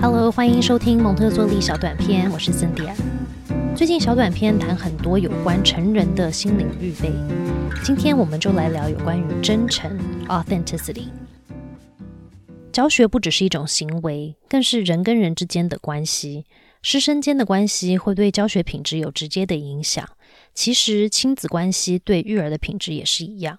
[0.00, 2.88] Hello，欢迎收听蒙特梭利小短片，我是 Cindy。
[3.76, 7.10] 最近小短片谈很多有关成人的心灵预备，
[7.82, 9.98] 今天我们就来聊有关于真诚
[10.28, 11.08] （authenticity）。
[12.72, 16.46] 教学不只是一种行为，更是人跟人之间的关系。
[16.80, 20.08] 师生间的关系会对教学品质有直接的影响。
[20.54, 23.58] 其实亲子关系对育儿的品质也是一样。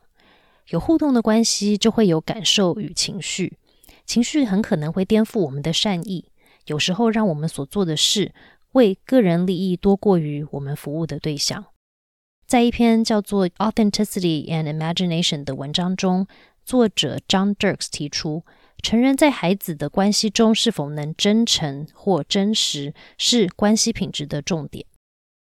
[0.70, 3.58] 有互动的关系就会有感受与情绪，
[4.06, 6.26] 情绪很可能会颠覆我们的善意。
[6.70, 8.32] 有时候，让我们所做的事
[8.74, 11.66] 为个人利益多过于我们服务的对象。
[12.46, 16.28] 在一篇叫做《Authenticity and Imagination》的文章中，
[16.64, 18.44] 作者 John Dirks 提出，
[18.84, 24.86] 成人在孩子的关系中是否能真诚或真实，是关系品质的重点。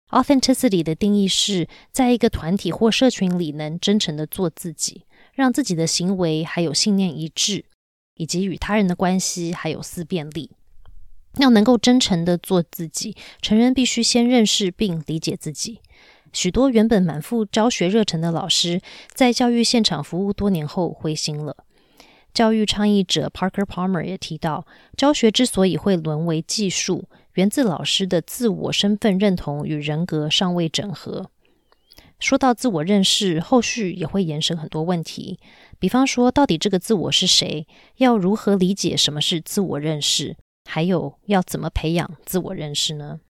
[0.09, 7.65] Authenticity 的定义是在一个团体或社群里，能真诚的做自己，让自己的行为还有信念一致，
[8.15, 10.51] 以及与他人的关系还有思辨力。
[11.37, 15.81] 要能够真诚的做自己，成人必须先认识并理解自己。
[16.33, 18.81] 许多原本满腹教学热忱的老师，
[19.13, 21.55] 在教育现场服务多年后灰心了。
[22.33, 31.31] 教育倡议者 Parker Palmer 也提到，教学之所以会沦为技术，源自老师的自我身份认同与人格尚未整合。
[32.19, 35.39] 说到自我认识，后续也会延伸很多问题，
[35.79, 37.65] 比方说，到底这个自我是谁？
[37.97, 40.35] 要如何理解什么是自我认识？
[40.69, 43.21] 还有要怎么培养自我认识呢？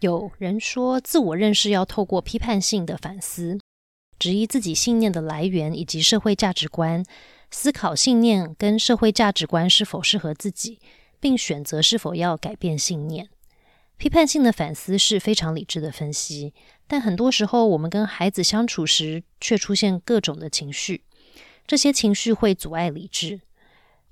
[0.00, 3.60] 有人说，自我认识要透过批判性的反思，
[4.18, 7.04] 质疑自己信念的来源以及社会价值观，
[7.52, 10.80] 思考信念跟社会价值观是否适合自己，
[11.20, 13.28] 并选择是否要改变信念。
[13.96, 16.52] 批判性的反思是非常理智的分析，
[16.88, 21.04] 但很多时候我们跟孩子相处时，却出现各种的情绪，
[21.66, 23.42] 这些情绪会阻碍理智。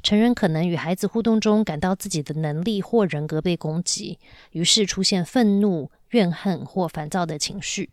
[0.03, 4.19] 成人可能与孩子互动中感到自己的能力或人格被攻击，
[4.53, 7.91] 于是出现愤怒、怨恨或烦躁的情绪。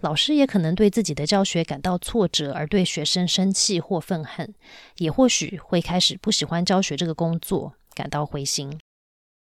[0.00, 4.52] 老师也可能对自己的教学感到挫折，而对学生生气或愤恨，
[4.98, 8.78] 也或许会开始不喜欢教学这个工作，感到灰心。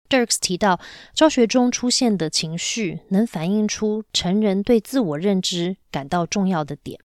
[0.09, 0.81] Dirks 提到，
[1.15, 6.99] 教学中出现的情绪能反映出成人对自我认知感到重要的点，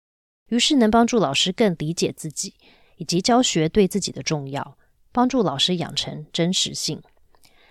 [0.51, 2.55] 于是能帮助老师更理解自己
[2.99, 4.79] 以及教学对自己的重要。
[5.13, 7.03] 帮助老师养成真实性，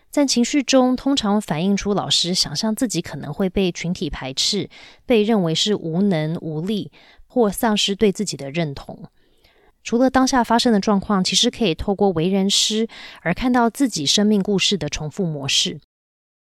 [0.09, 4.69] 在情绪中通常反映出老师想象自己可能会被群体排斥，
[5.05, 6.91] 被认为是无能无力，
[7.25, 9.05] 或丧失对自己的认同。
[9.83, 12.87] 除了当下发生的状况，其实可以透过为人师
[13.21, 15.79] 而看到自己生命故事的重复模式。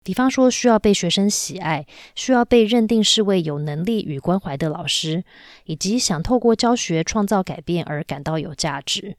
[0.03, 5.23] 比方说，需要被学生喜爱，需要被认定是位有能力与关怀的老师，
[5.65, 9.17] 以及想透过教学创造改变而感到有价值。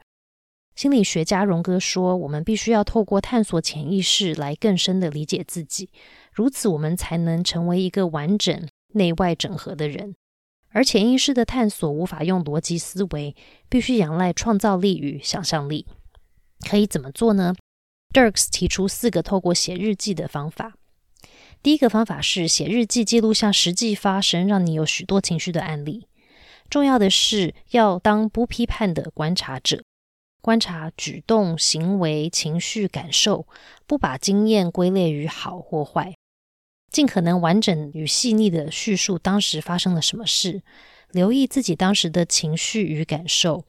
[0.78, 5.90] 心理学家荣格说：“我们必须要透过探索潜意识来更深的理解自己，
[6.32, 10.14] 如此我们才能成为一个完整、内外整合的人。
[10.68, 13.34] 而潜意识的探索无法用逻辑思维，
[13.68, 15.84] 必须仰赖创造力与想象力。
[16.70, 17.56] 可以怎么做呢
[18.14, 20.74] ？Dirks 提出四个透过写日记的方法。
[21.60, 26.06] 第一个方法是写日记，记录下实际发生让你有许多情绪的案例。
[26.70, 29.82] 重要的是要当不批判的观察者。”
[30.40, 33.46] 观察举动、行为、情绪、感受，
[33.86, 36.14] 不把经验归类于好或坏，
[36.90, 40.62] 尽可能完整与细腻的叙述当时发生了什么事，
[41.10, 43.64] 留意自己当时的情绪与感受，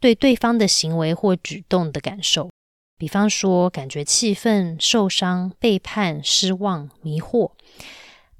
[0.00, 2.50] 对对方的行为或举动的感受，
[2.96, 7.52] 比方说感觉气愤、受伤、背叛、失望、迷惑，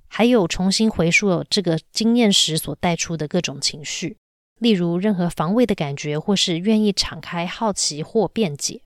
[0.08, 4.16] 还有重新回溯这个经验时所带出的各种情绪。
[4.64, 8.80] 例如，任何防卫的感觉，或是愿意敞开、好奇或辩解，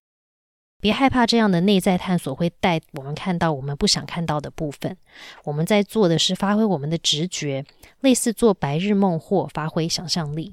[0.81, 4.97] 别害怕这样的内在探索会带我们看到我们不想看到的部分。
[5.45, 7.65] 我们在做的是发挥我们的直觉，
[8.01, 10.53] 类似做白日梦或发挥想象力。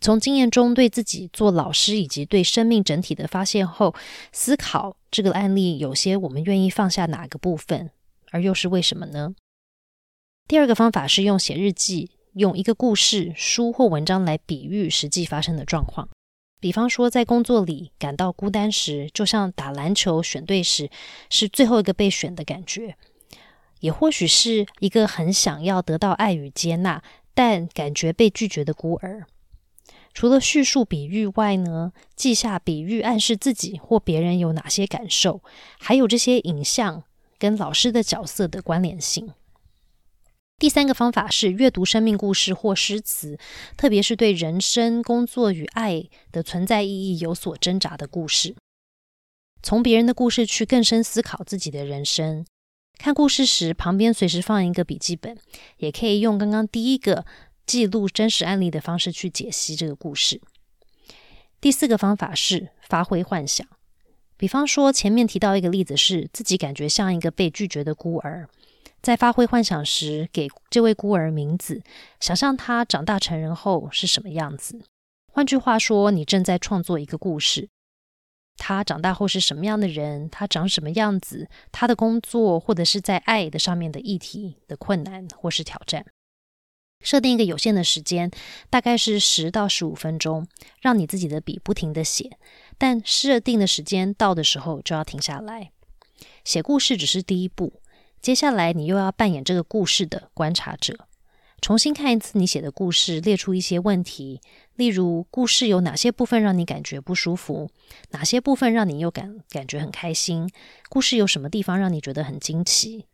[0.00, 3.94] 从经验中对自己做老师以及对生命整体的发现后，
[4.32, 7.92] 思考这个案例有些我们愿意放下哪个部分，
[8.32, 9.36] 而又是为什么呢？
[10.48, 12.10] 第二个方法是用写日记。
[12.36, 16.06] 用一个故事书或文章来比喻实际发生的状况，
[16.60, 20.90] 比方说在工作里感到孤单时，就像打篮球选队时
[21.30, 22.92] 是最后一个被选的感觉；
[23.80, 27.02] 也或许是一个很想要得到爱与接纳，
[27.32, 29.24] 但感觉被拒绝的孤儿。
[30.12, 35.40] 除了叙述比喻外呢，记下比喻暗示自己或别人有哪些感受，
[35.78, 37.02] 还有这些影像
[37.38, 39.30] 跟老师的角色的关联性。
[40.58, 43.38] 第三个方法是阅读生命故事或诗词，
[43.76, 48.56] 特别是对人生、工作与爱的存在意义有所挣扎的故事。
[49.62, 52.46] 从别人的故事去更深思考自己的人生。
[52.96, 55.36] 看故事时，旁边随时放一个笔记本，
[55.76, 57.26] 也可以用刚刚第一个
[57.66, 60.40] 记录真实案例的方式去解析这个故事。
[61.60, 63.66] 第四个方法是发挥幻想，
[64.38, 68.48] 比方说前面提到一个例子，是自己感觉像一个被拒绝的孤儿，
[69.06, 71.80] 在发挥幻想时，给这位孤儿名字，
[72.18, 74.80] 想象他长大成人后是什么样子。
[75.32, 77.68] 换句话说，你正在创作一个故事。
[78.56, 80.28] 他长大后是什么样的人？
[80.28, 81.48] 他长什么样子？
[81.70, 86.04] 他的工作或者是在爱的上面的议题的困难或是挑战。
[87.00, 88.32] 设定一个有限的时间，
[88.68, 90.48] 大概是十到十五分钟，
[90.80, 92.36] 让你自己的笔不停的写。
[92.76, 95.70] 但设定的时间到的时候就要停下来。
[96.42, 97.80] 写故事只是第一步，
[98.20, 101.06] 接下来你又要扮演这个故事的观察者。
[101.62, 104.40] 重新看一次你写的故事，列出一些问题，
[104.74, 107.70] 例如故事有哪些部分让你感觉不舒服，
[108.10, 110.48] 哪些部分让你又感感觉很开心，
[110.90, 113.06] 故事有什么地方让你觉得很惊奇。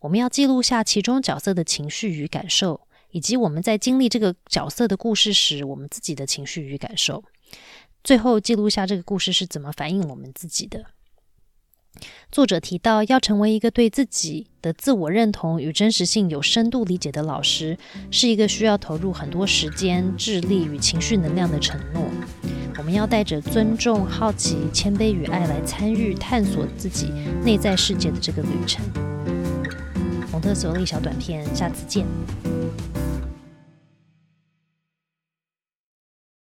[0.00, 7.24] 我们要记录下其中角色的情绪与感受，以及我们在经历这个角色的故事时，我们自己的情绪与感受。
[8.04, 10.84] 最后记录下这个故事是怎么反映我们自己的。
[12.36, 17.78] 作者提到，要成为一个对自己的自我认同与真实性有深度理解的老师，
[18.10, 22.02] 是一个需要投入很多时间、智力与情绪能量的承诺。
[22.76, 27.10] 我们要带着尊重、好奇、谦卑与爱来参与探索自己
[27.42, 28.84] 内在世界的这个旅程。
[30.30, 32.04] 蒙特梭利小短片，下次见。